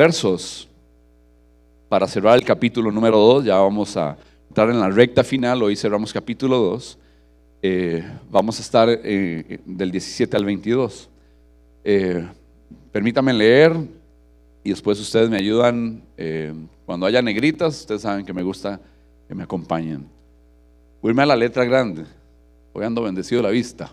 [0.00, 0.66] versos
[1.90, 3.44] para cerrar el capítulo número 2.
[3.44, 4.16] Ya vamos a
[4.48, 5.62] estar en la recta final.
[5.62, 6.98] Hoy cerramos capítulo 2.
[7.60, 11.10] Eh, vamos a estar eh, del 17 al 22.
[11.84, 12.26] Eh,
[12.90, 13.76] permítanme leer
[14.64, 16.00] y después ustedes me ayudan.
[16.86, 18.80] cuando haya negritas, ustedes saben que me gusta
[19.28, 20.08] que me acompañen.
[21.02, 22.06] Voy a la letra grande.
[22.72, 23.92] Hoy ando bendecido la vista.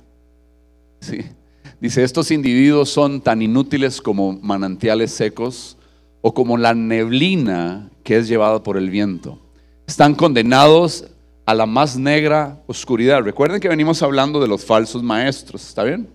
[1.82, 5.77] Dice, estos individuos son tan inútiles como manantiales secos
[6.28, 9.40] o como la neblina que es llevada por el viento.
[9.88, 11.06] Están condenados
[11.46, 13.22] a la más negra oscuridad.
[13.22, 16.10] Recuerden que venimos hablando de los falsos maestros, ¿está bien?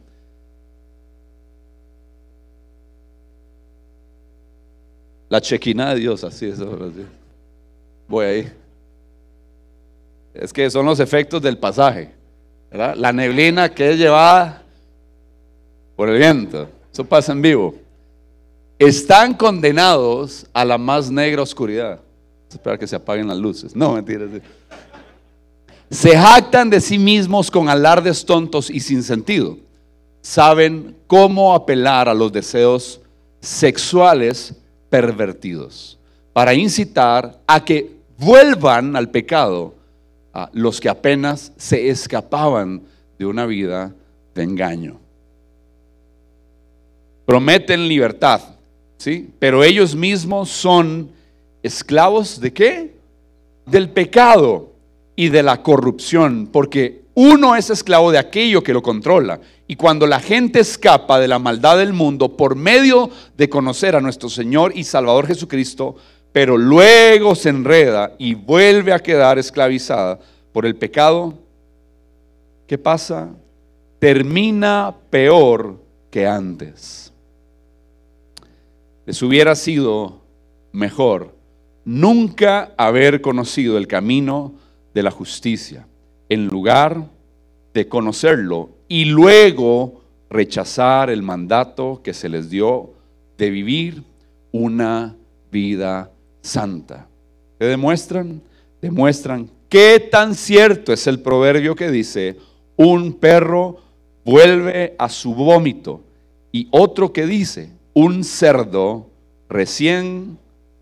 [5.31, 6.59] La chequina de Dios, así es.
[8.07, 8.53] Voy ahí.
[10.35, 12.13] Es que son los efectos del pasaje.
[12.71, 14.63] La neblina que es llevada
[15.97, 16.69] por el viento.
[16.93, 17.82] Eso pasa en vivo.
[18.87, 22.01] Están condenados a la más negra oscuridad.
[22.49, 23.77] Espera que se apaguen las luces.
[23.77, 24.29] No, mentiras.
[25.91, 29.57] Se jactan de sí mismos con alardes tontos y sin sentido.
[30.21, 33.01] Saben cómo apelar a los deseos
[33.41, 34.55] sexuales
[34.89, 35.99] pervertidos
[36.33, 39.75] para incitar a que vuelvan al pecado
[40.33, 42.83] a los que apenas se escapaban
[43.19, 43.93] de una vida
[44.35, 45.03] de engaño
[47.25, 48.41] prometen libertad,
[49.03, 49.31] ¿sí?
[49.41, 51.11] Pero ellos mismos son
[51.61, 52.95] esclavos de qué?
[53.67, 54.71] Del pecado
[55.17, 59.41] y de la corrupción, porque uno es esclavo de aquello que lo controla.
[59.67, 64.01] Y cuando la gente escapa de la maldad del mundo por medio de conocer a
[64.01, 65.97] nuestro Señor y Salvador Jesucristo,
[66.31, 70.21] pero luego se enreda y vuelve a quedar esclavizada
[70.53, 71.35] por el pecado,
[72.69, 73.31] ¿qué pasa?
[73.99, 77.12] Termina peor que antes.
[79.07, 80.23] Les hubiera sido
[80.73, 81.35] mejor
[81.85, 84.55] nunca haber conocido el camino
[84.95, 85.87] de la justicia,
[86.29, 87.09] en lugar
[87.75, 92.93] de conocerlo y luego rechazar el mandato que se les dio
[93.39, 94.05] de vivir
[94.53, 95.17] una
[95.51, 97.09] vida santa.
[97.59, 98.41] ¿Qué demuestran?
[98.81, 102.37] Demuestran qué tan cierto es el proverbio que dice,
[102.77, 103.79] un perro
[104.25, 106.03] vuelve a su vómito
[106.53, 109.07] y otro que dice, un cerdo
[109.49, 110.39] recién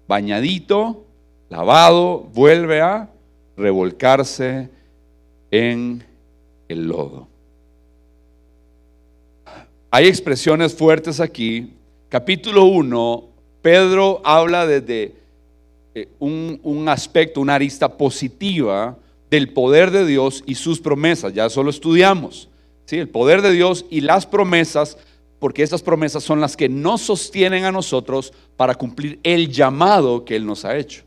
[0.06, 1.04] bañadito,
[1.48, 3.10] lavado, vuelve a
[3.56, 4.68] revolcarse
[5.50, 6.04] en
[6.68, 7.28] el lodo.
[9.90, 11.72] Hay expresiones fuertes aquí.
[12.08, 13.28] Capítulo 1,
[13.60, 15.14] Pedro habla desde
[15.94, 18.96] eh, un, aspecto, una arista positiva
[19.30, 21.34] del poder de Dios y sus promesas.
[21.34, 22.48] Ya solo estudiamos.
[22.86, 22.98] ¿sí?
[22.98, 24.96] El poder de Dios y las promesas
[25.40, 30.36] porque estas promesas son las que nos sostienen a nosotros para cumplir el llamado que
[30.36, 31.02] Él nos ha hecho.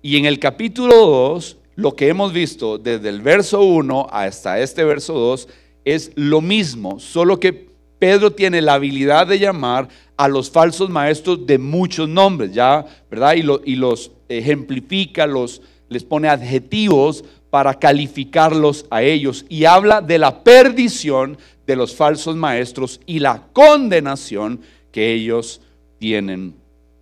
[0.00, 4.84] Y en el capítulo 2, lo que hemos visto desde el verso 1 hasta este
[4.84, 5.48] verso 2
[5.84, 11.46] es lo mismo, solo que Pedro tiene la habilidad de llamar a los falsos maestros
[11.46, 12.84] de muchos nombres, ¿ya?
[13.10, 13.34] ¿Verdad?
[13.34, 20.18] Y, y los ejemplifica, los, les pone adjetivos para calificarlos a ellos y habla de
[20.18, 25.60] la perdición de los falsos maestros y la condenación que ellos
[25.98, 26.54] tienen.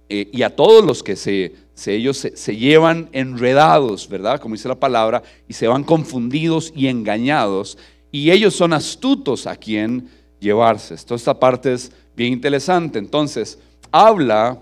[0.09, 1.55] Eh, y a todos los que se,
[1.87, 4.41] ellos se, llevan enredados, ¿verdad?
[4.41, 7.79] Como dice la palabra, y se van confundidos y engañados.
[8.13, 10.09] Y ellos son astutos a quien
[10.41, 10.97] llevarse.
[10.97, 12.99] Toda esta parte es bien interesante.
[12.99, 13.59] Entonces,
[13.93, 14.61] habla,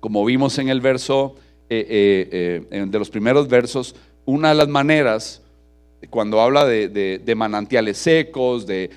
[0.00, 1.36] como vimos en el verso,
[1.70, 3.94] eh, eh, de los primeros versos,
[4.24, 5.42] una de las maneras
[6.10, 8.90] cuando habla de, manantiales secos, de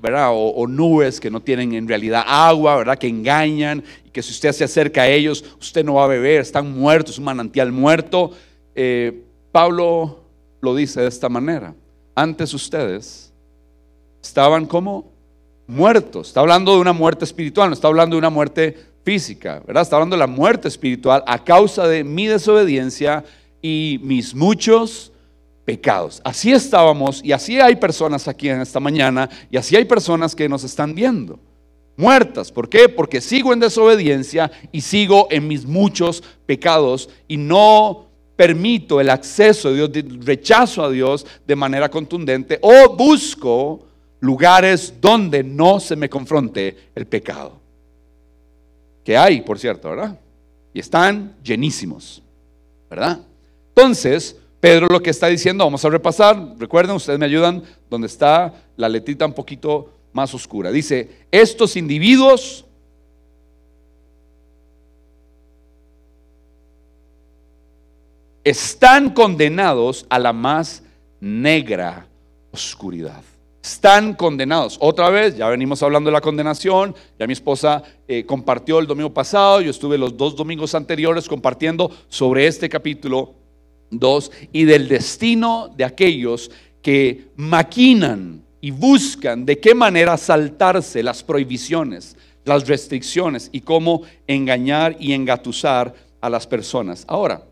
[0.00, 0.30] ¿verdad?
[0.32, 2.98] O, nubes que no tienen en realidad agua, ¿verdad?
[2.98, 6.40] que engañan, y que si usted se acerca a ellos, usted no va a beber,
[6.40, 8.32] están muertos, es un manantial muerto.
[8.74, 10.24] Eh, Pablo
[10.60, 11.74] lo dice de esta manera.
[12.14, 13.32] Antes ustedes
[14.22, 15.12] estaban como
[15.66, 16.28] muertos.
[16.28, 19.82] Está hablando de una muerte espiritual, no está hablando de una muerte física, ¿verdad?
[19.82, 23.24] Está hablando de la muerte espiritual a causa de mi desobediencia
[23.62, 25.12] y mis muchos
[25.68, 26.22] pecados.
[26.24, 30.48] Así estábamos y así hay personas aquí en esta mañana y así hay personas que
[30.48, 31.38] nos están viendo.
[31.94, 32.50] Muertas.
[32.50, 32.88] ¿Por qué?
[32.88, 39.70] Porque sigo en desobediencia y sigo en mis muchos pecados y no permito el acceso
[39.70, 43.84] de Dios, rechazo a Dios de manera contundente o busco
[44.20, 47.60] lugares donde no se me confronte el pecado.
[49.04, 50.18] Que hay, por cierto, ¿verdad?
[50.72, 52.22] Y están llenísimos,
[52.88, 53.20] ¿verdad?
[53.74, 58.52] Entonces, Pedro lo que está diciendo, vamos a repasar, recuerden, ustedes me ayudan, donde está
[58.76, 60.72] la letrita un poquito más oscura.
[60.72, 62.64] Dice, estos individuos
[68.42, 70.82] están condenados a la más
[71.20, 72.08] negra
[72.50, 73.22] oscuridad.
[73.62, 74.78] Están condenados.
[74.80, 79.12] Otra vez, ya venimos hablando de la condenación, ya mi esposa eh, compartió el domingo
[79.12, 83.34] pasado, yo estuve los dos domingos anteriores compartiendo sobre este capítulo
[83.90, 86.50] 2 y del destino de aquellos
[86.82, 94.96] que maquinan y buscan de qué manera saltarse las prohibiciones, las restricciones y cómo engañar
[94.98, 97.04] y engatusar a las personas.
[97.06, 97.42] Ahora,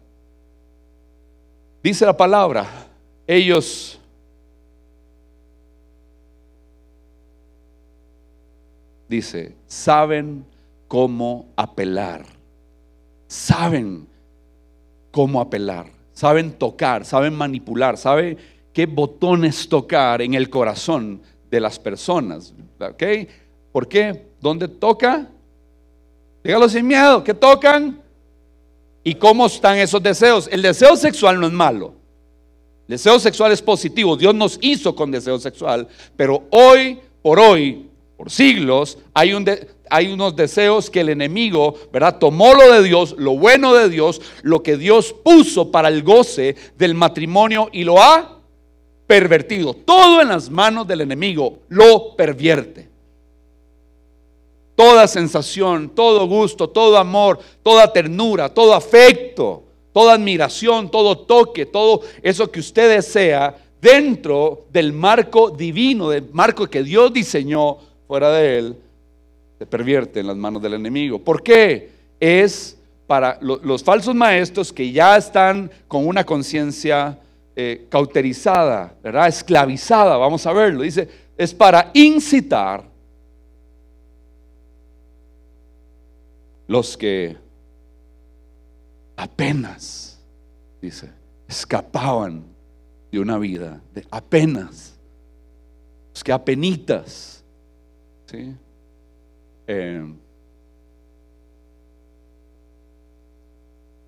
[1.83, 2.89] dice la palabra,
[3.27, 3.99] ellos
[9.09, 10.44] dice, saben
[10.89, 12.25] cómo apelar,
[13.27, 14.06] saben
[15.11, 15.87] cómo apelar,
[16.17, 18.39] saben tocar, saben manipular, saben
[18.73, 21.21] qué botones tocar en el corazón
[21.51, 22.55] de las personas.
[22.81, 23.03] ¿Ok?
[23.71, 24.29] ¿Por qué?
[24.41, 25.29] ¿Dónde toca?
[26.43, 28.01] Dígalo sin miedo, ¿qué tocan?
[29.05, 30.49] ¿Y cómo están esos deseos?
[30.51, 31.93] El deseo sexual no es malo.
[32.89, 34.17] El deseo sexual es positivo.
[34.17, 35.87] Dios nos hizo con deseo sexual.
[36.17, 39.45] Pero hoy, por hoy, por siglos, hay, un
[39.91, 42.19] hay unos deseos que el enemigo, ¿verdad?
[42.19, 46.56] Tomó lo de Dios, lo bueno de Dios, lo que Dios puso para el goce
[46.77, 48.41] del matrimonio y lo ha
[49.06, 49.75] pervertido.
[49.75, 52.88] Todo en las manos del enemigo lo pervierte.
[54.75, 59.62] Toda sensación, todo gusto, todo amor, toda ternura, todo afecto,
[59.93, 66.67] toda admiración, todo toque, todo eso que usted desea dentro del marco divino, del marco
[66.67, 68.77] que Dios diseñó fuera de él,
[69.58, 71.19] se pervierte en las manos del enemigo.
[71.19, 71.91] ¿Por qué?
[72.20, 72.76] Es
[73.06, 77.19] para los falsos maestros que ya están con una conciencia
[77.55, 79.29] eh, cauterizada, ¿verdad?
[79.29, 80.82] Esclavizada, vamos a verlo.
[80.82, 82.85] Dice, es para incitar
[86.67, 87.37] los que
[89.17, 90.20] apenas,
[90.82, 91.11] dice,
[91.49, 92.44] escapaban
[93.11, 94.94] de una vida, de apenas,
[96.12, 97.44] los que apenitas
[98.26, 98.55] ¿sí?
[99.67, 100.15] Eh,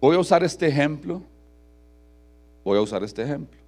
[0.00, 1.22] voy a usar este ejemplo.
[2.64, 3.58] Voy a usar este ejemplo.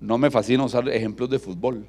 [0.00, 1.86] No me fascina usar ejemplos de fútbol.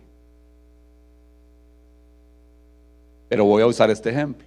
[3.29, 4.45] Pero voy a usar este ejemplo.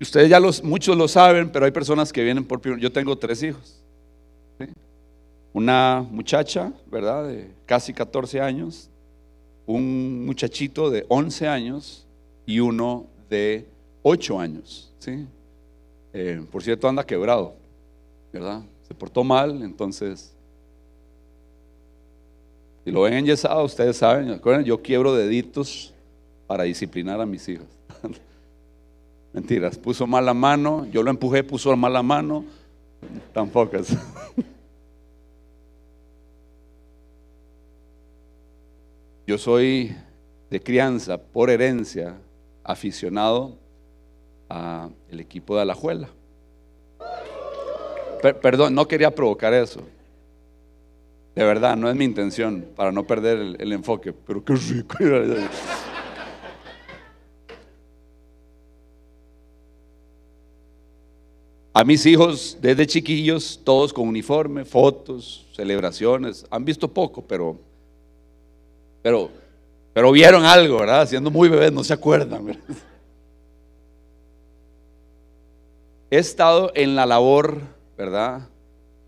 [0.00, 2.78] Ustedes ya los, muchos lo saben, pero hay personas que vienen por.
[2.78, 3.82] Yo tengo tres hijos.
[5.52, 7.26] Una muchacha, ¿verdad?
[7.26, 8.88] De casi 14 años,
[9.66, 12.06] un muchachito de 11 años
[12.46, 13.66] y uno de
[14.02, 14.92] 8 años.
[14.98, 15.26] ¿sí?
[16.12, 17.54] Eh, por cierto, anda quebrado,
[18.32, 18.62] ¿verdad?
[18.86, 20.34] Se portó mal, entonces,
[22.84, 24.40] si lo ven enyesado, ustedes saben.
[24.64, 25.94] Yo quiebro deditos
[26.46, 27.66] para disciplinar a mis hijos.
[29.32, 32.44] Mentiras, puso mala mano, yo lo empujé, puso mala mano,
[33.32, 33.76] tampoco.
[39.26, 39.94] Yo soy
[40.50, 42.16] de crianza, por herencia,
[42.70, 43.58] aficionado
[44.48, 46.08] al equipo de Alajuela.
[48.42, 49.82] perdón, no quería provocar eso.
[51.34, 54.96] De verdad, no es mi intención, para no perder el, enfoque, pero qué rico.
[61.72, 67.56] A mis hijos, desde chiquillos, todos con uniforme, fotos, celebraciones, han visto poco, pero
[69.02, 69.30] pero,
[69.92, 71.06] pero vieron algo, ¿verdad?
[71.08, 72.58] Siendo muy bebés, no se acuerdan.
[76.10, 77.60] He estado en la labor,
[77.96, 78.48] ¿verdad?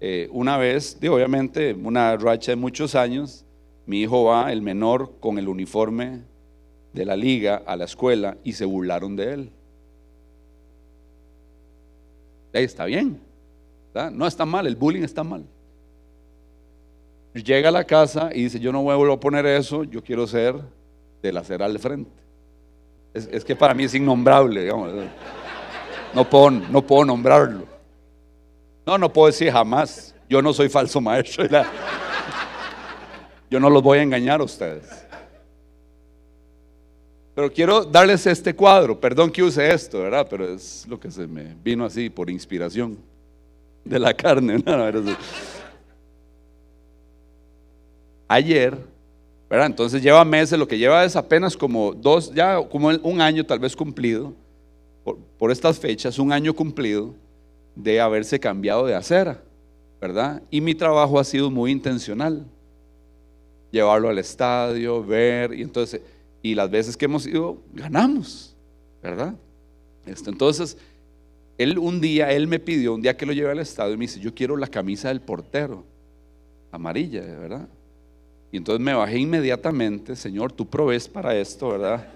[0.00, 3.44] Eh, una vez, digo, obviamente, una racha de muchos años,
[3.86, 6.22] mi hijo va, el menor, con el uniforme
[6.92, 9.50] de la liga a la escuela y se burlaron de él.
[12.52, 13.20] Ahí está bien,
[13.94, 14.10] ¿verdad?
[14.10, 15.44] no está mal, el bullying está mal.
[17.34, 20.54] Llega a la casa y dice, yo no voy a poner eso, yo quiero ser
[21.22, 22.10] de la acera al frente.
[23.14, 24.90] Es, que para mí es innombrable, digamos.
[26.14, 27.66] No puedo, no puedo nombrarlo.
[28.86, 30.14] No, no puedo decir jamás.
[30.28, 31.46] Yo no soy falso maestro.
[33.50, 34.88] Yo no los voy a engañar a ustedes.
[37.34, 38.98] Pero quiero darles este cuadro.
[38.98, 40.26] Perdón que use esto, ¿verdad?
[40.28, 42.98] Pero es lo que se me vino así por inspiración
[43.84, 44.62] de la carne.
[44.64, 44.64] No,
[48.34, 48.78] ayer,
[49.48, 49.66] ¿verdad?
[49.66, 53.58] Entonces lleva meses, lo que lleva es apenas como dos, ya como un año tal
[53.58, 54.34] vez cumplido,
[55.38, 57.14] por, estas fechas, un año cumplido
[57.74, 59.42] de haberse cambiado de acera,
[60.00, 60.42] ¿verdad?
[60.50, 62.46] Y mi trabajo ha sido muy intencional.
[63.70, 66.00] Llevarlo al estadio, ver, y entonces,
[66.42, 68.54] y las veces que hemos ido, ganamos,
[69.02, 69.34] ¿verdad?
[70.06, 70.76] Esto, entonces,
[71.58, 74.02] él un día, él me pidió, un día que lo llevé al estadio, y me
[74.02, 75.84] dice, yo quiero la camisa del portero,
[76.70, 77.68] amarilla, ¿verdad?
[78.52, 82.06] Y entonces me bajé inmediatamente, Señor, tú provees para esto, ¿verdad?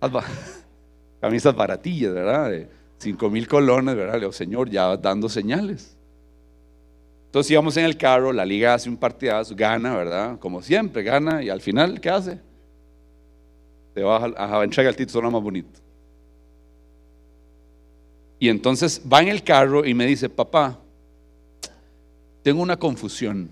[1.20, 2.50] Camisas baratillas, ¿verdad?
[2.50, 4.14] De 5 mil colones, ¿verdad?
[4.14, 5.94] Le digo, Señor, ya dando señales.
[7.26, 10.38] Entonces íbamos en el carro, la liga hace un partidazo, gana, ¿verdad?
[10.38, 12.38] Como siempre, gana, y al final, ¿qué hace?
[13.94, 15.78] Te va a, entregar el título más bonito.
[18.38, 20.78] Y entonces va en el carro y me dice, papá,
[22.42, 23.50] tengo una confusión.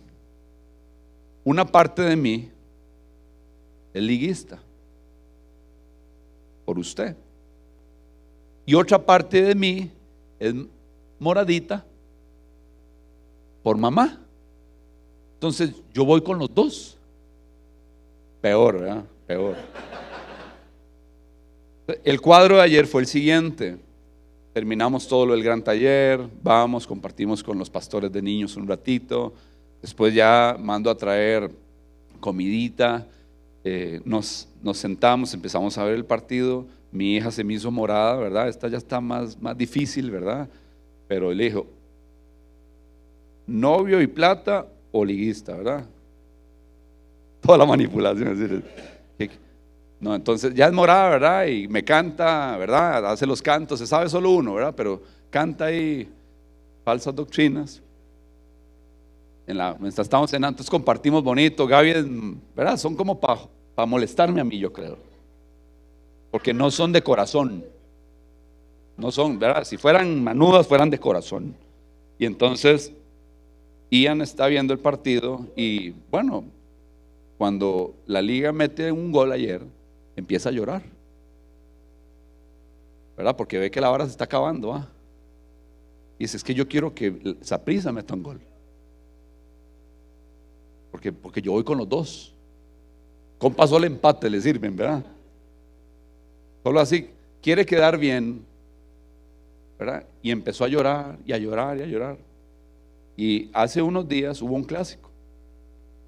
[1.44, 2.50] Una parte de mí
[3.92, 4.60] es liguista
[6.64, 7.16] por usted.
[8.66, 9.90] Y otra parte de mí
[10.38, 10.54] es
[11.18, 11.84] moradita
[13.62, 14.20] por mamá.
[15.34, 16.98] Entonces yo voy con los dos.
[18.40, 19.04] Peor, ¿verdad?
[19.26, 19.56] Peor.
[22.04, 23.78] El cuadro de ayer fue el siguiente.
[24.52, 29.32] Terminamos todo lo del gran taller, vamos, compartimos con los pastores de niños un ratito,
[29.80, 31.50] después ya mando a traer
[32.20, 33.06] comidita,
[33.64, 38.16] eh, nos, nos sentamos, empezamos a ver el partido, mi hija se me hizo morada,
[38.16, 38.48] ¿verdad?
[38.48, 40.48] Esta ya está más, más difícil, ¿verdad?
[41.08, 41.66] Pero le dijo,
[43.46, 45.84] novio y plata o liguista, ¿verdad?
[47.40, 48.64] Toda la manipulación.
[50.00, 51.46] No, entonces ya es morada, ¿verdad?
[51.46, 53.04] Y me canta, ¿verdad?
[53.06, 54.74] Hace los cantos, se sabe solo uno, ¿verdad?
[54.74, 56.08] Pero canta ahí
[56.84, 57.82] falsas doctrinas.
[59.50, 61.66] En la, mientras estamos cenando, entonces compartimos bonito.
[61.66, 62.76] Gaby, ¿verdad?
[62.76, 63.48] Son como para
[63.84, 64.96] molestarme a mí, yo creo.
[66.30, 67.64] Porque no son de corazón.
[68.96, 69.64] No son, ¿verdad?
[69.64, 71.56] Si fueran manudas, fueran de corazón.
[72.16, 72.92] Y entonces
[73.90, 76.44] Ian está viendo el partido y bueno,
[77.36, 79.62] cuando la liga mete un gol ayer,
[80.14, 80.84] empieza a llorar.
[83.16, 83.34] ¿Verdad?
[83.36, 84.74] Porque ve que la hora se está acabando.
[84.74, 84.88] ¿ah?
[86.20, 88.40] Y dice, es que yo quiero que Saprisa meta un gol.
[91.00, 92.34] Porque, porque yo voy con los dos.
[93.38, 95.02] Con paso empate le sirven, ¿verdad?
[96.62, 97.08] Solo así,
[97.40, 98.44] quiere quedar bien,
[99.78, 100.04] ¿verdad?
[100.20, 102.18] Y empezó a llorar y a llorar y a llorar.
[103.16, 105.08] Y hace unos días hubo un clásico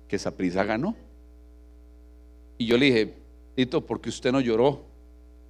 [0.08, 0.94] que Saprisa ganó.
[2.58, 3.14] Y yo le dije,
[3.54, 4.82] Tito, ¿por qué usted no lloró?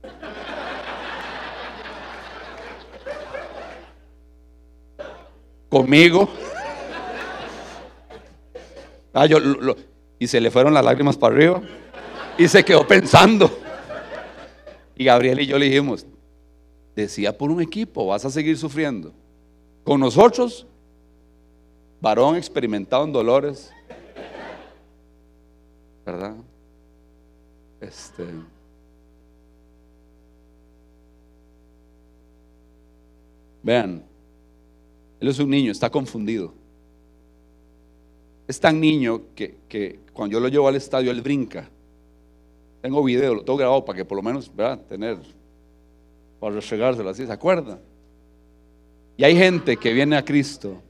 [5.69, 6.29] Conmigo.
[9.12, 9.26] Ah,
[10.19, 11.62] y se le fueron las lágrimas para arriba.
[12.38, 13.50] Y se quedó pensando.
[14.97, 16.07] Y Gabriel y yo le dijimos,
[16.95, 19.12] decía por un equipo, vas a seguir sufriendo.
[19.85, 20.66] Con nosotros
[22.00, 23.73] varón experimentado en dolores,
[26.04, 26.35] ¿verdad?
[27.81, 28.25] Este.
[33.62, 34.04] Vean,
[35.21, 36.52] él es un niño, está confundido.
[38.52, 41.71] Es tan niño que, que, cuando yo lo llevo al estadio, él brinca.
[42.82, 44.78] Tengo video, lo tengo grabado para que por lo menos, ¿verdad?
[44.87, 45.16] Tener,
[46.38, 47.80] para restregárselo así, ¿se acuerda?
[49.16, 50.82] Y hay gente que viene a Cristo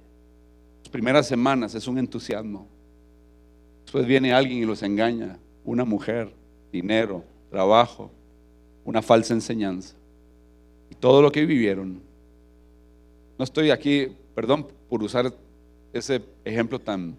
[0.91, 2.67] primeras semanas es un entusiasmo.
[3.85, 6.35] Después viene alguien y los engaña, una mujer,
[6.73, 8.11] dinero, trabajo,
[8.85, 9.95] una falsa enseñanza.
[10.91, 12.03] Y todo lo que vivieron.
[13.39, 15.33] No estoy aquí, perdón por usar
[15.93, 17.17] ese ejemplo tan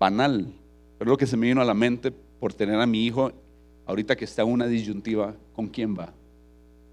[0.00, 0.46] banal,
[0.98, 3.30] pero lo que se me vino a la mente por tener a mi hijo
[3.86, 6.12] ahorita que está en una disyuntiva, ¿con quién va?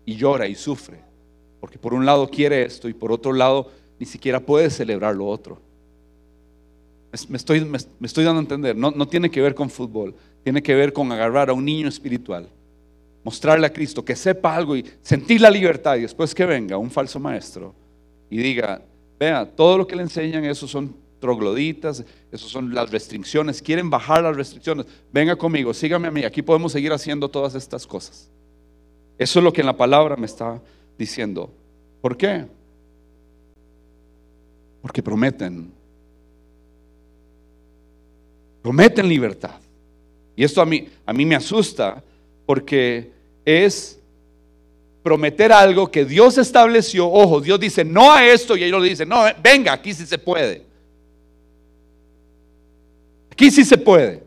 [0.06, 1.00] Y llora y sufre,
[1.62, 5.26] porque por un lado quiere esto y por otro lado ni siquiera puede celebrar lo
[5.26, 5.60] otro.
[7.30, 10.62] Me estoy, me, estoy dando a entender, no, no tiene que ver con fútbol, tiene
[10.62, 12.50] que ver con agarrar a un niño espiritual,
[13.24, 16.92] mostrarle a Cristo, que sepa algo y sentir la libertad y después que venga un
[16.92, 17.74] falso maestro
[18.30, 18.82] y diga,
[19.18, 24.24] vea, todo lo que le enseñan, esos son trogloditas, esos son las restricciones, quieren bajar
[24.24, 28.30] las restricciones, venga conmigo, sígame a mí, aquí podemos seguir haciendo todas estas cosas.
[29.18, 30.62] Eso es lo que en la palabra me está
[30.98, 31.52] diciendo.
[32.02, 32.46] ¿Por qué?
[34.82, 35.78] Porque prometen
[38.68, 39.62] prometen libertad.
[40.36, 42.04] Y esto a mí, a mí me asusta
[42.46, 43.10] porque
[43.46, 43.98] es
[45.02, 47.10] prometer algo que Dios estableció.
[47.10, 50.18] Ojo, Dios dice no a esto y ellos le dicen, no, venga, aquí sí se
[50.18, 50.67] puede.
[53.38, 54.24] Aquí sí se puede.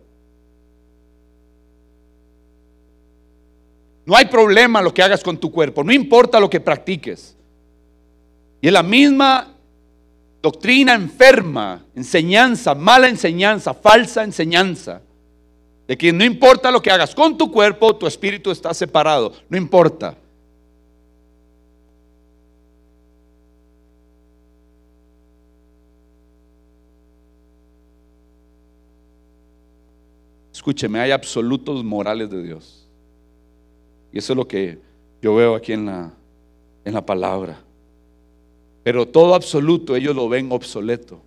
[4.06, 7.36] No hay problema lo que hagas con tu cuerpo, no importa lo que practiques.
[8.60, 9.48] Y es la misma
[10.40, 15.02] doctrina enferma, enseñanza, mala enseñanza, falsa enseñanza,
[15.88, 19.56] de que no importa lo que hagas con tu cuerpo, tu espíritu está separado, no
[19.58, 20.16] importa.
[30.60, 32.86] Escúcheme, hay absolutos morales de Dios.
[34.12, 34.78] Y eso es lo que
[35.22, 36.12] yo veo aquí en la,
[36.84, 37.58] en la palabra.
[38.82, 41.22] Pero todo absoluto ellos lo ven obsoleto.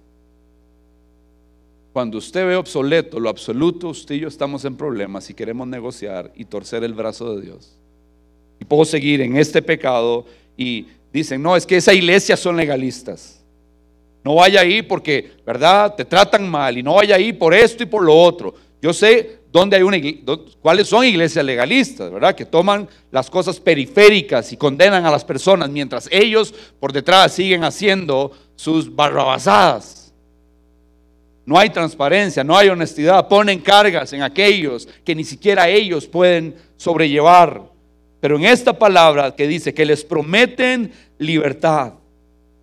[1.94, 6.32] Cuando usted ve obsoleto lo absoluto, usted y yo estamos en problemas y queremos negociar
[6.36, 7.76] y torcer el brazo de Dios.
[8.60, 13.44] Y puedo seguir en este pecado y dicen, no, es que esa iglesia son legalistas.
[14.24, 15.96] No vaya ahí porque, ¿verdad?
[15.96, 18.54] Te tratan mal y no vaya ahí por esto y por lo otro.
[18.84, 19.98] Yo sé dónde hay una
[20.62, 22.36] cuáles son iglesias legalistas, ¿verdad?
[22.36, 27.64] Que toman las cosas periféricas y condenan a las personas mientras ellos por detrás siguen
[27.64, 30.14] haciendo sus barrabasadas.
[31.46, 33.30] No hay transparencia, no hay honestidad.
[33.30, 37.64] Ponen cargas en aquellos que ni siquiera ellos pueden sobrellevar.
[38.20, 41.94] Pero en esta palabra que dice que les prometen libertad,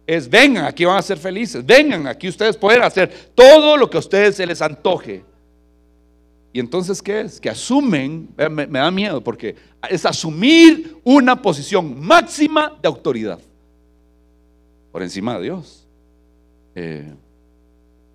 [0.07, 1.65] es vengan, aquí van a ser felices.
[1.65, 5.30] Vengan, aquí ustedes pueden hacer todo lo que a ustedes se les antoje.
[6.53, 7.41] Y entonces, ¿qué es?
[7.41, 9.55] Que asumen, me, da miedo porque
[9.89, 13.39] es asumir una posición máxima de autoridad
[14.91, 15.87] por encima de Dios.
[16.75, 17.13] Eh,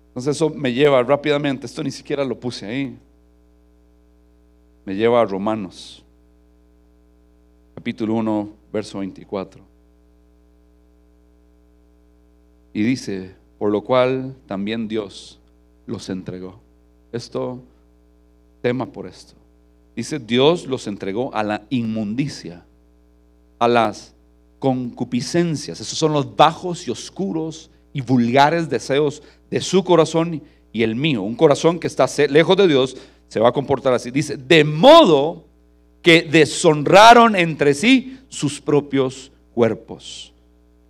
[0.08, 2.96] entonces eso me lleva rápidamente, esto ni siquiera lo puse ahí,
[4.84, 6.02] me lleva a Romanos,
[7.74, 9.62] capítulo 1, verso 24.
[12.72, 15.40] Y dice, por lo cual también Dios
[15.86, 16.60] los entregó.
[17.12, 17.62] Esto,
[18.66, 19.34] tema por esto.
[19.94, 22.64] Dice, Dios los entregó a la inmundicia,
[23.60, 24.12] a las
[24.58, 25.80] concupiscencias.
[25.80, 31.22] Esos son los bajos y oscuros y vulgares deseos de su corazón y el mío.
[31.22, 32.96] Un corazón que está lejos de Dios
[33.28, 34.10] se va a comportar así.
[34.10, 35.44] Dice, de modo
[36.02, 40.32] que deshonraron entre sí sus propios cuerpos,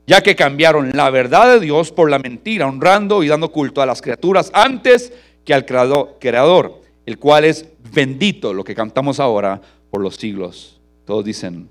[0.07, 3.87] ya que cambiaron la verdad de Dios por la mentira, honrando y dando culto a
[3.87, 5.13] las criaturas antes
[5.45, 10.81] que al creador, el cual es bendito, lo que cantamos ahora, por los siglos.
[11.07, 11.69] Todos dicen,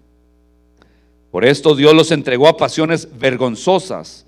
[1.29, 4.25] por esto Dios los entregó a pasiones vergonzosas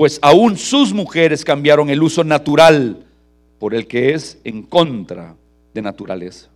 [0.00, 3.04] pues aún sus mujeres cambiaron el uso natural
[3.58, 5.36] por el que es en contra
[5.74, 6.48] de naturaleza.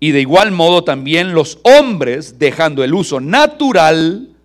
[0.00, 4.36] Y de igual modo también los hombres, dejando el uso natural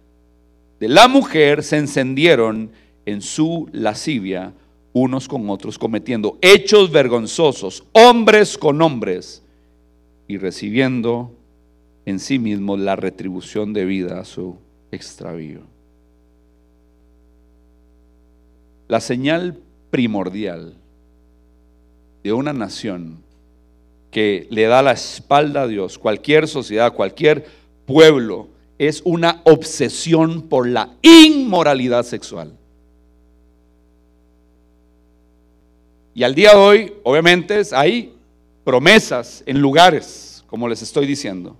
[0.80, 2.72] de la mujer, se encendieron
[3.06, 4.54] en su lascivia
[4.98, 9.44] unos con otros, cometiendo hechos vergonzosos, hombres con hombres,
[10.28, 11.32] y recibiendo
[12.06, 14.58] en sí mismos la retribución debida a su
[14.92, 15.62] extravío.
[18.88, 19.58] La señal
[19.90, 20.76] primordial
[22.24, 23.24] de una nación
[24.12, 27.46] que le da la espalda a Dios, cualquier sociedad, cualquier
[27.86, 32.54] pueblo, es una obsesión por la inmoralidad sexual.
[36.18, 38.12] Y al día de hoy, obviamente, hay
[38.64, 41.56] promesas en lugares, como les estoy diciendo,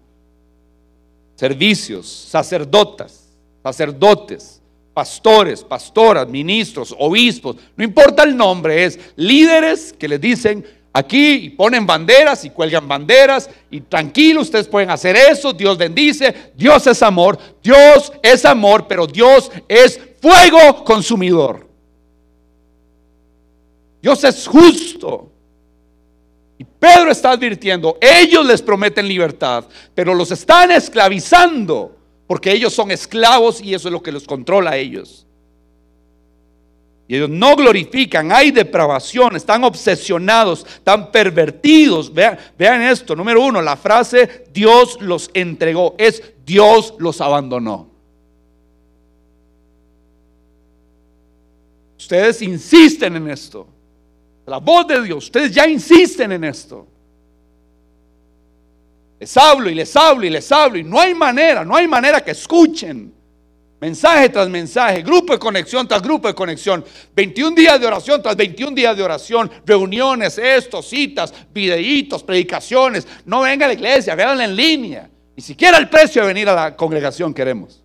[1.36, 4.60] servicios, sacerdotas, sacerdotes,
[4.96, 11.50] pastores, pastoras, ministros, obispos, no importa el nombre, es líderes que les dicen aquí y
[11.52, 17.04] ponen banderas y cuelgan banderas y tranquilo, ustedes pueden hacer eso, Dios bendice, Dios es
[17.04, 21.67] amor, Dios es amor, pero Dios es fuego consumidor.
[24.08, 25.30] Dios es justo.
[26.58, 31.94] Y Pedro está advirtiendo, ellos les prometen libertad, pero los están esclavizando
[32.26, 35.28] porque ellos son esclavos y eso es lo que los controla a ellos.
[37.10, 42.14] Y ellos no glorifican, hay depravación, están obsesionados, están pervertidos.
[42.14, 47.92] Vean, vean esto, número uno, la frase Dios los entregó, es Dios los abandonó.
[51.98, 53.68] Ustedes insisten en esto.
[54.48, 56.88] La voz de Dios, ustedes ya insisten en esto.
[59.20, 62.24] Les hablo y les hablo y les hablo y no hay manera, no hay manera
[62.24, 63.14] que escuchen.
[63.82, 66.84] Mensaje tras mensaje, grupo de conexión tras grupo de conexión,
[67.14, 73.06] 21 días de oración tras 21 días de oración, reuniones, esto, citas, videitos, predicaciones.
[73.26, 75.10] No venga a la iglesia, véanla en línea.
[75.36, 77.84] Ni siquiera el precio de venir a la congregación queremos.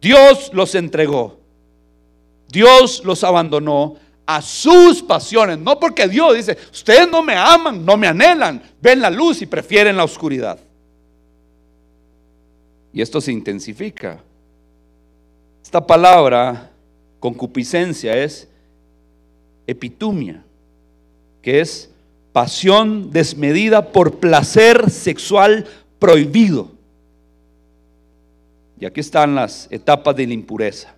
[0.00, 1.43] Dios los entregó.
[2.48, 7.96] Dios los abandonó a sus pasiones, no porque Dios dice, ustedes no me aman, no
[7.96, 10.58] me anhelan, ven la luz y prefieren la oscuridad.
[12.92, 14.22] Y esto se intensifica.
[15.62, 16.70] Esta palabra,
[17.18, 18.48] concupiscencia, es
[19.66, 20.42] epitumia,
[21.42, 21.90] que es
[22.32, 25.66] pasión desmedida por placer sexual
[25.98, 26.70] prohibido.
[28.78, 30.94] Y aquí están las etapas de la impureza.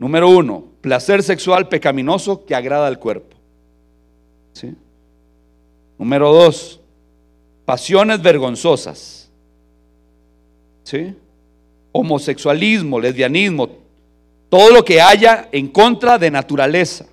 [0.00, 3.36] Número uno, placer sexual pecaminoso que agrada al cuerpo.
[4.54, 4.74] ¿Sí?
[5.98, 6.80] Número dos,
[7.66, 9.30] pasiones vergonzosas.
[10.84, 11.14] ¿Sí?
[11.92, 13.68] Homosexualismo, lesbianismo,
[14.48, 17.04] todo lo que haya en contra de naturaleza.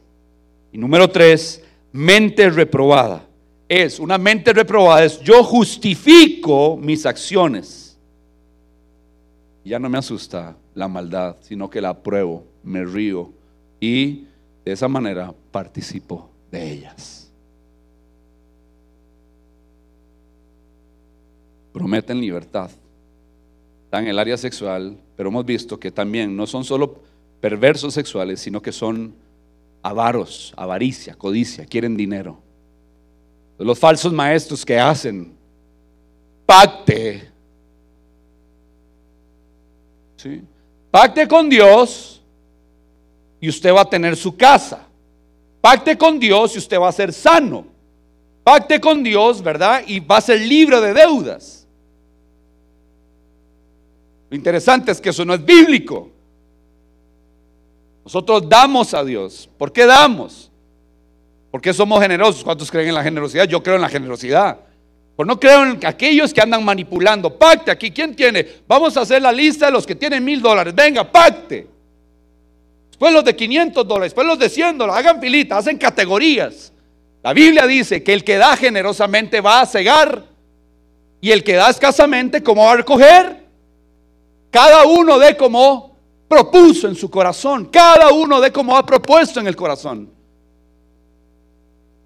[0.72, 3.26] Y número tres, mente reprobada.
[3.68, 7.98] Es una mente reprobada, es yo justifico mis acciones.
[9.66, 13.32] Ya no me asusta la maldad, sino que la apruebo, me río
[13.80, 14.28] y
[14.64, 17.32] de esa manera participo de ellas.
[21.74, 22.70] Prometen libertad.
[23.86, 27.00] Están en el área sexual, pero hemos visto que también no son solo
[27.42, 29.16] perversos sexuales, sino que son
[29.82, 32.38] avaros, avaricia, codicia, quieren dinero.
[33.58, 35.34] Los falsos maestros que hacen
[36.46, 37.32] pacte.
[40.18, 40.44] ¿sí?
[40.98, 42.24] Pacte con Dios
[43.40, 44.88] y usted va a tener su casa.
[45.62, 47.68] Pacte con Dios y usted va a ser sano.
[48.44, 49.84] Pacte con Dios, ¿verdad?
[49.86, 51.68] Y va a ser libre de deudas.
[54.32, 56.10] Lo interesante es que eso no es bíblico.
[58.04, 59.48] Nosotros damos a Dios.
[59.56, 60.50] ¿Por qué damos?
[61.52, 62.44] Porque somos generosos.
[62.44, 63.46] ¿Cuántos creen en la generosidad?
[63.46, 64.62] Yo creo en la generosidad.
[65.18, 67.36] Pues no creo en aquellos que andan manipulando.
[67.36, 67.90] Pacte aquí.
[67.90, 68.48] ¿Quién tiene?
[68.68, 70.76] Vamos a hacer la lista de los que tienen mil dólares.
[70.76, 71.68] Venga, pacte.
[72.90, 74.12] Después los de 500 dólares.
[74.12, 75.00] Después los de 100 dólares.
[75.00, 76.72] Hagan filita, hacen categorías.
[77.24, 80.24] La Biblia dice que el que da generosamente va a cegar.
[81.20, 83.44] Y el que da escasamente, ¿cómo va a recoger?
[84.52, 87.66] Cada uno de como propuso en su corazón.
[87.72, 90.12] Cada uno de como ha propuesto en el corazón.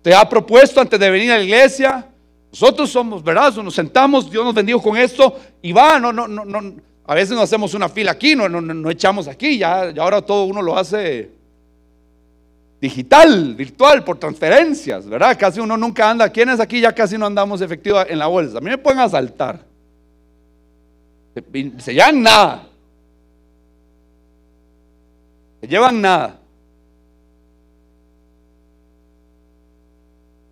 [0.01, 2.07] Te ha propuesto antes de venir a la iglesia.
[2.51, 3.55] Nosotros somos, ¿verdad?
[3.55, 6.73] Nos sentamos, Dios nos bendijo con esto y va, no, no, no, no.
[7.05, 10.21] A veces no hacemos una fila aquí, no, no, no echamos aquí, ya, ya ahora
[10.21, 11.31] todo uno lo hace
[12.81, 15.37] digital, virtual, por transferencias, ¿verdad?
[15.39, 16.29] Casi uno nunca anda.
[16.29, 18.57] ¿Quiénes aquí ya casi no andamos efectivo en la bolsa?
[18.57, 19.63] A mí me pueden asaltar.
[21.77, 22.67] Se llevan nada.
[25.61, 26.40] Se llevan nada.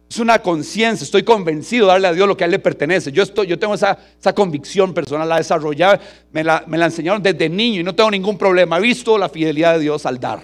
[0.10, 3.12] Es una conciencia, estoy convencido de darle a Dios lo que a Él le pertenece.
[3.12, 3.96] Yo, tengo esa,
[4.34, 8.36] convicción personal, la desarrollada, me la, me la enseñaron desde niño y no tengo ningún
[8.36, 8.80] problema.
[8.80, 10.42] He visto la fidelidad de Dios al dar.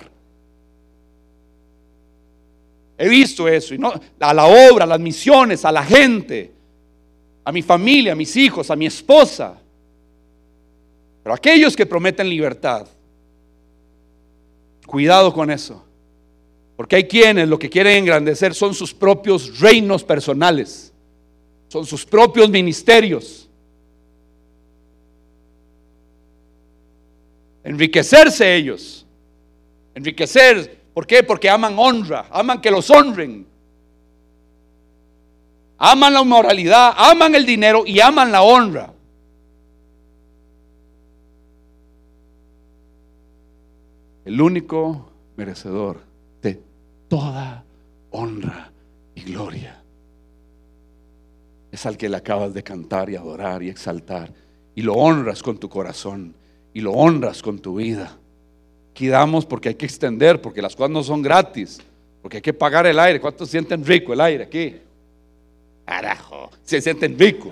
[2.98, 3.74] He visto eso,
[4.20, 6.54] a la obra, a las misiones, a la gente,
[7.44, 9.58] a mi familia, a mis hijos, a mi esposa.
[11.24, 12.88] Pero aquellos que prometen libertad,
[14.86, 15.84] cuidado con eso.
[16.76, 20.94] Porque hay quienes lo que quieren engrandecer son sus propios reinos personales,
[21.70, 23.50] son sus propios ministerios.
[27.64, 29.06] Enriquecerse ellos,
[29.96, 31.24] enriquecer, ¿por qué?
[31.24, 33.48] Porque aman honra, aman que los honren,
[35.78, 38.92] aman la moralidad, aman el dinero y aman la honra.
[44.26, 46.15] El único merecedor
[47.08, 47.64] toda
[48.12, 48.72] honra
[49.16, 49.82] y gloria.
[51.72, 54.32] Es al que le acabas de cantar y adorar y exaltar.
[54.76, 56.34] Y lo honras con tu corazón.
[56.74, 58.18] Y lo honras con tu vida.
[58.92, 61.82] Aquí damos porque hay que extender, porque las cosas no son gratis.
[62.22, 63.20] Porque hay que pagar el aire.
[63.20, 64.76] ¿Cuántos sienten rico el aire aquí?
[65.86, 67.52] Carajo, se sienten rico.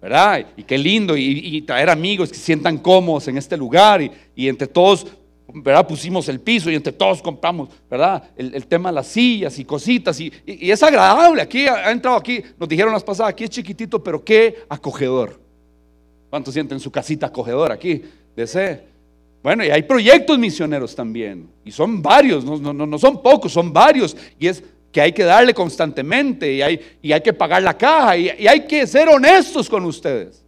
[0.00, 0.46] ¿Verdad?
[0.56, 1.16] Y qué lindo.
[1.16, 4.00] Y, traer amigos que se sientan cómodos en este lugar.
[4.02, 5.06] Y, y entre todos
[5.54, 5.86] ¿verdad?
[5.86, 8.22] Pusimos el piso y entre todos compramos, ¿verdad?
[8.36, 10.20] El, tema de las sillas y cositas.
[10.20, 11.42] Y, es agradable.
[11.42, 15.40] Aquí ha, entrado aquí, nos dijeron las pasadas, aquí es chiquitito, pero qué acogedor.
[16.28, 18.02] ¿Cuántos sienten su casita acogedora aquí?
[18.36, 18.80] De
[19.42, 21.48] Bueno, y hay proyectos misioneros también.
[21.64, 24.16] Y son varios, no, no, no son pocos, son varios.
[24.38, 28.16] Y es que hay que darle constantemente y hay, y hay que pagar la caja
[28.16, 30.44] y, y hay que ser honestos con ustedes.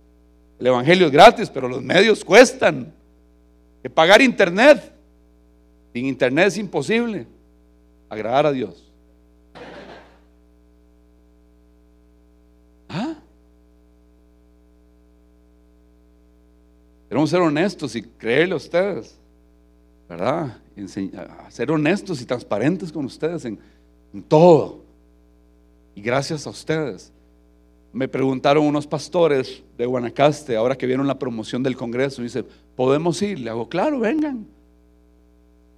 [0.58, 2.92] El Evangelio es gratis, pero los medios cuestan
[3.82, 4.92] que pagar internet.
[5.92, 7.26] Sin internet es imposible
[8.08, 8.90] agradar a Dios.
[12.88, 13.16] ¿Ah?
[17.26, 19.16] Ser honestos y creerle a ustedes,
[20.08, 20.56] ¿verdad?
[21.50, 23.58] ser honestos y transparentes con ustedes en,
[24.14, 24.82] en todo.
[25.94, 27.12] Y gracias a ustedes.
[27.92, 32.44] Me preguntaron unos pastores de Guanacaste, ahora que vieron la promoción del Congreso, y dice,
[32.76, 33.40] ¿podemos ir?
[33.40, 34.46] Le hago, claro, vengan.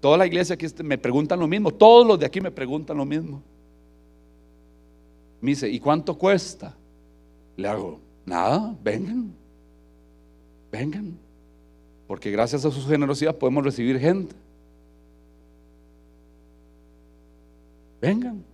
[0.01, 3.05] Toda la iglesia aquí me preguntan lo mismo, todos los de aquí me preguntan lo
[3.05, 3.41] mismo.
[5.41, 6.77] Me dice, ¿y cuánto cuesta?
[7.57, 9.33] Le hago, nada, vengan,
[10.71, 11.17] vengan,
[12.07, 14.35] porque gracias a su generosidad podemos recibir gente.
[18.01, 18.45] Vengan.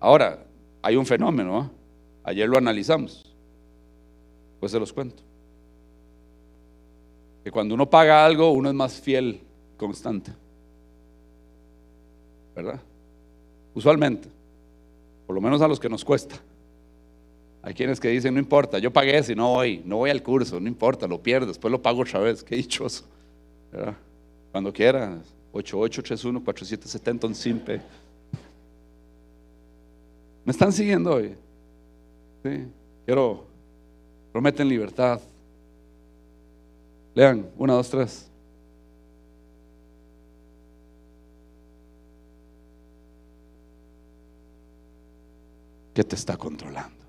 [0.00, 0.44] Ahora,
[0.82, 1.70] hay un fenómeno, ¿ah?
[2.26, 3.24] Ayer lo analizamos,
[4.60, 5.22] pues se los cuento.
[7.44, 9.40] Que cuando uno paga algo, uno es más fiel,
[9.76, 10.32] constante.
[12.54, 12.80] ¿Verdad?
[13.74, 14.28] Usualmente,
[15.26, 16.34] por lo menos a los que nos cuesta.
[17.62, 20.58] Hay quienes que dicen, no importa, yo pagué si no voy, no voy al curso,
[20.58, 23.04] no importa, lo pierdo, después lo pago otra vez, qué dichoso.
[23.70, 23.96] ¿verdad?
[24.50, 25.16] Cuando quiera,
[25.52, 27.80] 8831-4770, un simpe.
[30.44, 31.36] ¿Me están siguiendo hoy?
[33.04, 33.44] Quiero,
[34.32, 35.20] prometen libertad.
[37.14, 38.30] Lean, una, dos, tres.
[45.94, 47.04] ¿Qué te está controlando?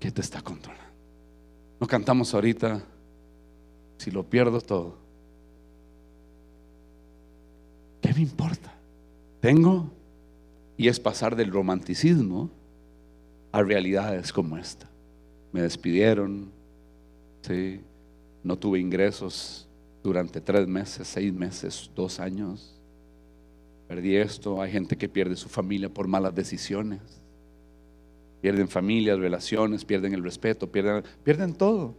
[0.00, 0.92] ¿Qué te está controlando?
[1.78, 2.82] No cantamos ahorita,
[3.98, 4.96] si lo pierdo todo.
[8.00, 8.74] ¿Qué me importa?
[9.40, 9.90] Tengo
[10.76, 12.50] y es pasar del romanticismo
[13.58, 14.88] a realidades como esta.
[15.52, 16.50] Me despidieron,
[17.42, 17.80] ¿sí?
[18.42, 19.68] no tuve ingresos
[20.02, 22.80] durante tres meses, seis meses, dos años.
[23.88, 27.00] Perdí esto, hay gente que pierde su familia por malas decisiones.
[28.40, 31.94] Pierden familias, relaciones, pierden el respeto, pierden, pierden todo.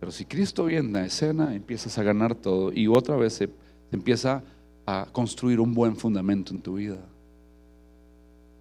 [0.00, 3.50] Pero si Cristo viene a escena, empiezas a ganar todo y otra vez se,
[3.92, 4.42] empieza
[4.86, 7.04] a construir un buen fundamento en tu vida.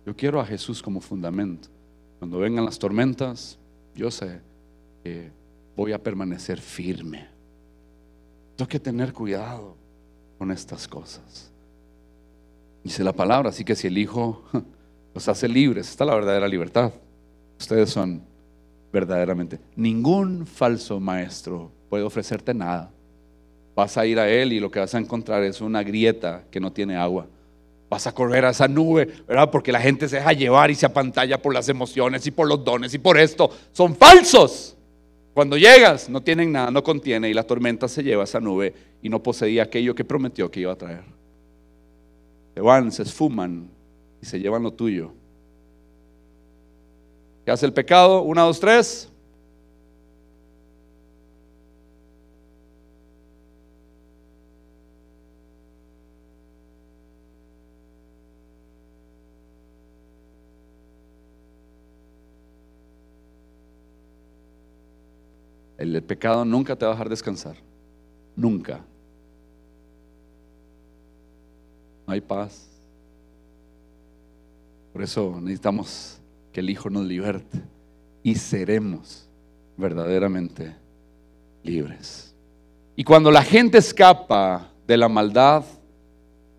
[0.06, 1.70] Yo quiero a Jesús como fundamento.
[2.20, 3.58] Cuando vengan las tormentas,
[3.96, 4.42] yo sé
[5.04, 5.32] que
[5.76, 7.28] voy a permanecer firme.
[8.56, 9.76] Tengo que tener cuidado
[10.38, 11.52] con estas cosas.
[12.84, 14.44] Dice la palabra, así que si el Hijo
[15.14, 16.94] los hace libres, está la verdadera libertad.
[17.60, 18.22] Ustedes son
[18.92, 19.60] verdaderamente.
[19.76, 22.92] Ningún falso maestro puede ofrecerte nada.
[23.76, 26.60] Vas a ir a él y lo que vas a encontrar es una grieta que
[26.60, 27.28] no tiene agua.
[27.90, 29.52] Vas a correr a esa nube, ¿verdad?
[29.52, 32.64] Porque la gente se deja llevar y se apantalla por las emociones y por los
[32.64, 33.50] dones y por esto.
[33.72, 34.76] Son falsos.
[35.34, 39.10] Cuando llegas, no tienen nada, no contiene y la tormenta se lleva esa nube y
[39.10, 41.04] no poseía aquello que prometió que iba a traer.
[42.54, 43.70] Se van, se esfuman
[44.22, 45.12] y se llevan lo tuyo.
[47.44, 48.22] ¿Qué hace el pecado?
[48.22, 49.10] Una, dos, tres.
[65.94, 67.56] El pecado nunca te va a dejar descansar.
[68.36, 68.82] Nunca.
[72.08, 72.68] No hay paz.
[74.92, 76.20] Por eso necesitamos
[76.52, 77.62] que el Hijo nos liberte
[78.24, 79.28] y seremos
[79.78, 80.76] verdaderamente
[81.64, 82.34] libres.
[82.96, 85.64] Y cuando la gente escapa de la maldad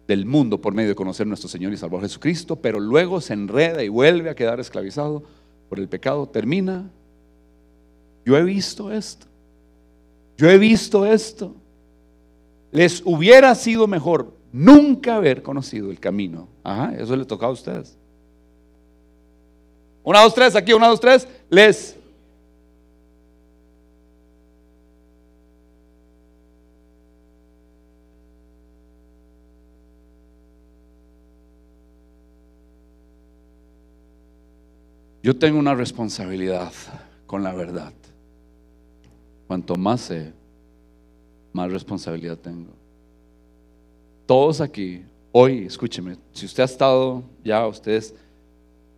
[0.07, 3.83] del mundo por medio de conocer nuestro Señor y Salvador Jesucristo, pero luego se enreda
[3.83, 5.23] y vuelve a quedar esclavizado
[5.69, 6.91] por el pecado, termina.
[8.27, 9.25] Yo he visto esto.
[10.37, 11.55] Yo he visto esto.
[12.73, 16.49] Les hubiera sido mejor nunca haber conocido el camino.
[16.65, 17.97] Ajá, eso le toca a ustedes.
[20.03, 21.29] Una, dos, tres, aquí, una, dos, tres.
[21.49, 21.95] Les.
[35.23, 36.73] Yo tengo una responsabilidad
[37.27, 37.93] con la verdad.
[39.47, 40.33] Cuanto más sé,
[41.53, 42.73] más responsabilidad tengo.
[44.27, 48.15] Todos aquí, hoy, escúcheme, si usted ha estado ya, ustedes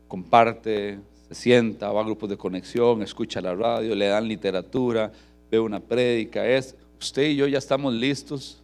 [0.08, 5.12] comparte, se sienta, va a grupos de conexión, escucha la radio, le dan literatura,
[5.50, 8.62] ve una prédica, es, usted y yo ya estamos listos,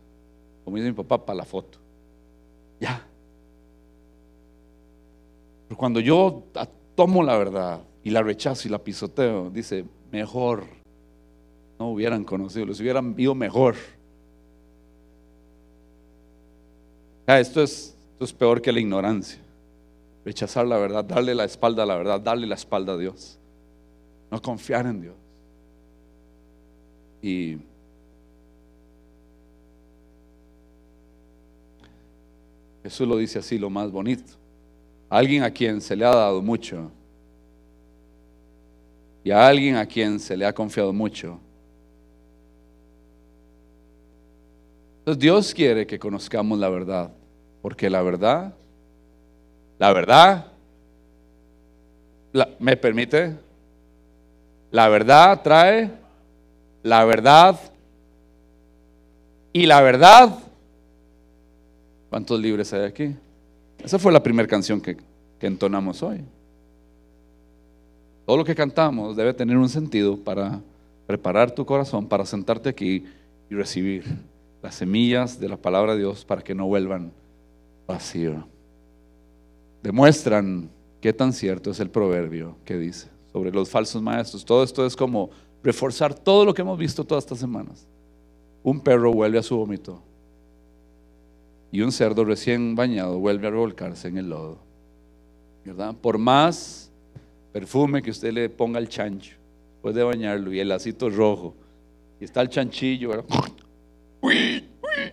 [0.64, 1.79] como dice mi papá, para la foto.
[2.81, 3.07] Ya.
[5.68, 6.42] Pero cuando yo
[6.94, 10.64] tomo la verdad y la rechazo y la pisoteo, dice, mejor
[11.78, 13.74] no hubieran conocido, les hubieran visto mejor.
[17.26, 19.44] esto, es, esto es peor que la ignorancia
[20.24, 23.38] rechazar la verdad, darle la espalda a la verdad, darle la espalda a Dios.
[24.30, 25.14] No confiar en Dios.
[27.20, 27.58] Y
[32.82, 34.32] Jesús lo dice así, lo más bonito.
[35.08, 36.90] alguien a quien se le ha dado mucho
[39.22, 41.38] y a alguien a quien se le ha confiado mucho.
[45.05, 47.11] Entonces Dios quiere que conozcamos la verdad,
[47.61, 48.55] porque la verdad
[49.79, 50.47] la verdad,
[52.59, 53.37] ¿me permite?
[54.71, 55.90] La verdad trae
[56.83, 57.59] la verdad
[59.53, 60.38] y la verdad.
[62.11, 63.14] ¿Cuántos libres hay aquí?
[63.83, 64.97] Esa fue la primera canción que,
[65.38, 66.21] que entonamos hoy.
[68.27, 70.61] Todo lo que cantamos debe tener un sentido para
[71.07, 73.05] preparar tu corazón para sentarte aquí
[73.51, 74.05] y recibir
[74.64, 77.12] las semillas de la palabra de Dios para que no vuelvan
[77.87, 78.48] vacío.
[79.83, 80.70] Demuestran
[81.03, 84.42] qué tan cierto es el proverbio que dice sobre los falsos maestros.
[84.42, 85.29] Todo esto es como
[85.62, 87.87] reforzar todo lo que hemos visto todas estas semanas.
[88.62, 90.00] Un perro vuelve a su vómito
[91.70, 94.57] y un cerdo recién bañado vuelve a revolcarse en el lodo.
[95.62, 95.94] ¿Verdad?
[95.94, 96.90] Por más
[97.53, 99.37] perfume que usted le ponga al chancho,
[99.74, 101.55] después de bañarlo y el lacito rojo,
[102.18, 103.27] y está el chanchillo, ¿verdad?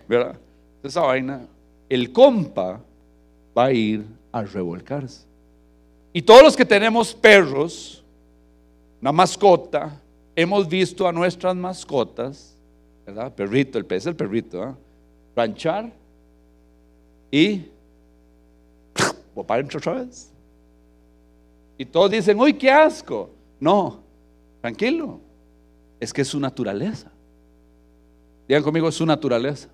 [0.08, 0.38] ¿Verdad?
[0.82, 1.46] Esa vaina,
[1.88, 2.80] el compa
[3.56, 5.24] va a ir a revolcarse.
[6.12, 8.02] Y todos los que tenemos perros,
[9.00, 10.00] una mascota,
[10.34, 12.56] hemos visto a nuestras mascotas,
[13.06, 13.32] ¿verdad?
[13.34, 14.74] Perrito, el pez, el perrito, ¿eh?
[15.34, 15.92] ranchar
[17.30, 17.66] y
[19.46, 20.30] para adentro otra vez.
[21.78, 23.30] Y todos dicen, uy, qué asco.
[23.58, 24.00] No,
[24.60, 25.20] tranquilo,
[26.00, 27.11] es que es su naturaleza.
[28.52, 29.70] Digan conmigo, es su naturaleza.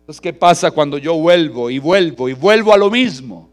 [0.00, 3.50] Entonces, ¿qué pasa cuando yo vuelvo y vuelvo y vuelvo a lo mismo?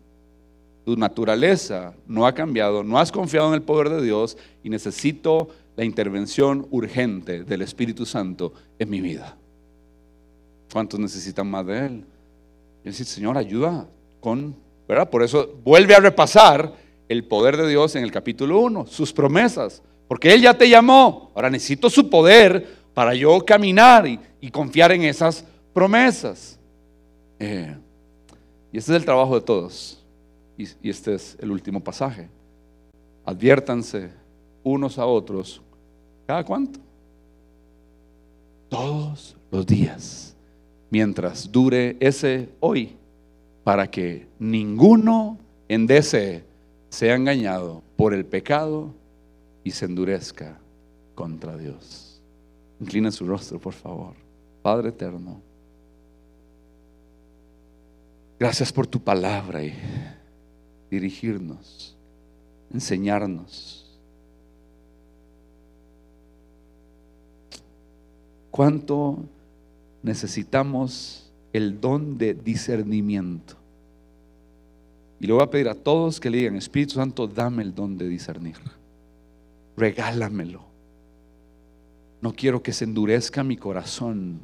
[0.85, 5.49] Tu naturaleza no ha cambiado, no has confiado en el poder de Dios y necesito
[5.75, 9.35] la intervención urgente del Espíritu Santo en mi vida.
[10.71, 12.05] ¿Cuántos necesitan más de Él?
[12.85, 13.89] Y decir, Señor, ayuda
[14.21, 14.55] con,
[14.87, 15.09] ¿verdad?
[15.09, 16.75] Por eso vuelve a repasar
[17.09, 21.33] el poder de Dios en el capítulo 1, sus promesas, porque Él ya te llamó.
[21.35, 26.59] Ahora necesito su poder para yo caminar y, confiar en esas promesas.
[27.39, 27.75] Eh,
[28.71, 30.03] y este es el trabajo de todos.
[30.57, 32.27] Y, este es el último pasaje.
[33.25, 34.09] Adviértanse
[34.63, 35.61] unos a otros.
[36.27, 36.79] ¿Cada cuánto?
[38.69, 40.35] Todos los días.
[40.89, 42.95] Mientras dure ese hoy.
[43.63, 46.43] Para que ninguno en ese
[46.89, 48.91] sea engañado por el pecado
[49.63, 50.57] y se endurezca
[51.15, 52.10] contra Dios.
[52.81, 54.15] Inclina su rostro, por favor.
[54.63, 55.39] Padre eterno,
[58.39, 59.73] gracias por tu palabra y
[60.89, 61.95] dirigirnos,
[62.73, 63.99] enseñarnos.
[68.49, 69.19] ¿Cuánto
[70.03, 73.55] necesitamos el don de discernimiento?
[75.19, 77.97] Y le voy a pedir a todos que le digan, Espíritu Santo, dame el don
[77.97, 78.57] de discernir.
[79.77, 80.70] Regálamelo.
[82.21, 84.41] No quiero que se endurezca mi corazón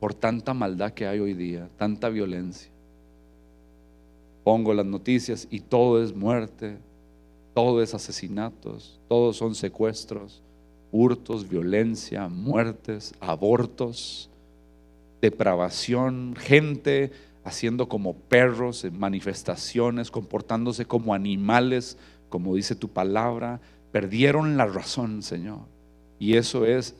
[0.00, 2.70] por tanta maldad que hay hoy día, tanta violencia.
[4.42, 6.76] Pongo las noticias y todo es muerte,
[7.54, 10.42] todo es asesinatos, todos son secuestros,
[10.90, 14.28] hurtos, violencia, muertes, abortos,
[15.22, 17.12] depravación, gente
[17.44, 21.96] haciendo como perros en manifestaciones, comportándose como animales,
[22.28, 23.60] como dice tu palabra,
[23.92, 25.73] perdieron la razón, Señor.
[26.18, 26.94] Y eso es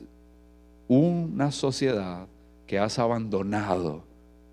[0.87, 2.27] una sociedad
[2.67, 4.03] que has abandonado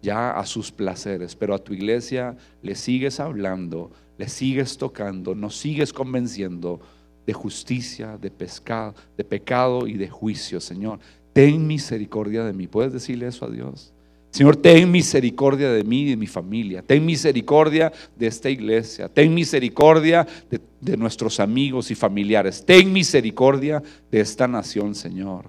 [0.02, 5.56] ya a sus placeres, pero a tu iglesia le sigues hablando, le sigues tocando, nos
[5.56, 6.80] sigues convenciendo
[7.26, 10.98] de justicia, de, pescado, de pecado y de juicio, Señor.
[11.32, 12.66] Ten misericordia de mí.
[12.66, 13.92] ¿Puedes decirle eso a Dios?
[14.30, 16.82] Señor, ten misericordia de mí y de mi familia.
[16.82, 19.08] Ten misericordia de esta iglesia.
[19.08, 22.64] Ten misericordia de, de, nuestros amigos y familiares.
[22.66, 25.46] Ten misericordia de esta nación, Señor.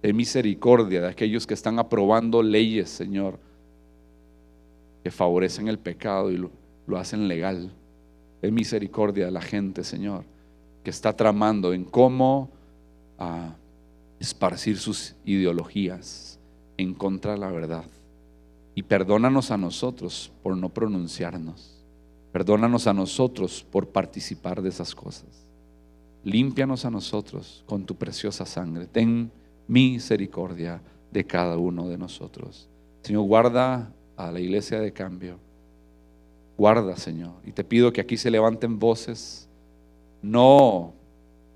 [0.00, 3.38] Ten misericordia de aquellos que están aprobando leyes, Señor,
[5.04, 6.50] que favorecen el pecado y lo,
[6.98, 7.70] hacen legal.
[8.40, 10.24] Ten misericordia de la gente, Señor,
[10.82, 12.50] que está tramando en cómo
[13.18, 13.54] ah,
[14.18, 16.38] esparcir sus ideologías
[16.78, 17.84] en contra de la verdad.
[18.74, 21.79] Y perdónanos a nosotros por no pronunciarnos.
[22.32, 25.46] Perdónanos a nosotros por participar de esas cosas.
[26.22, 28.86] Límpianos a nosotros con tu preciosa sangre.
[28.86, 29.30] Ten
[29.66, 32.68] misericordia de cada uno de nosotros.
[33.02, 35.38] Señor, guarda a la iglesia de cambio.
[36.56, 37.32] Guarda, Señor.
[37.44, 39.48] Y te pido que aquí se levanten voces,
[40.22, 40.92] no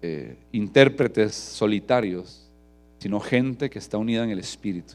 [0.01, 2.51] eh, intérpretes solitarios,
[2.99, 4.95] sino gente que está unida en el Espíritu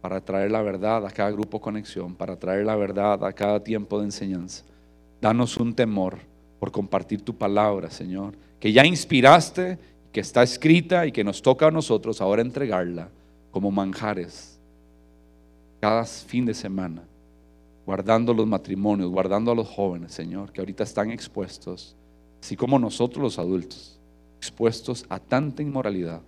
[0.00, 3.98] para traer la verdad a cada grupo conexión, para traer la verdad a cada tiempo
[3.98, 4.64] de enseñanza.
[5.24, 6.18] Danos un temor
[6.60, 9.78] por compartir tu palabra, Señor, que ya inspiraste,
[10.12, 13.08] que está escrita y que nos toca a nosotros ahora entregarla
[13.50, 14.60] como manjares
[15.80, 17.04] cada fin de semana,
[17.86, 21.96] guardando los matrimonios, guardando a los jóvenes, Señor, que ahorita están expuestos,
[22.42, 23.98] así como nosotros los adultos,
[24.36, 26.20] expuestos a tanta inmoralidad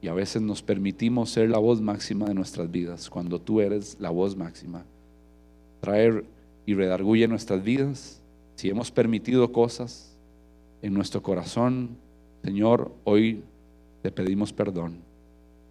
[0.00, 3.98] y a veces nos permitimos ser la voz máxima de nuestras vidas, cuando tú eres
[4.00, 4.82] la voz máxima.
[5.82, 6.24] Traer
[6.68, 8.20] y redarguye nuestras vidas,
[8.56, 10.14] si hemos permitido cosas
[10.82, 11.96] en nuestro corazón,
[12.44, 13.42] Señor, hoy
[14.02, 14.98] te pedimos perdón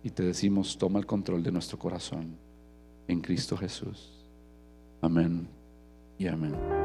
[0.01, 2.35] y te decimos, toma el control de nuestro corazón
[3.07, 4.09] en Cristo Jesús.
[4.99, 5.47] Amén
[6.17, 6.76] y amén.